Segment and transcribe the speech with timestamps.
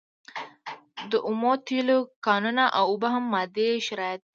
[1.11, 4.29] د اومو تیلو کانونه او اوبه هم مادي شرایط دي.